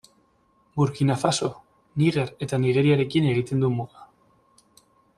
Burkina 0.79 1.17
Faso, 1.25 1.49
Niger 2.03 2.33
eta 2.47 2.61
Nigeriarekin 2.65 3.31
egiten 3.37 3.63
du 3.67 3.73
muga. 3.79 4.11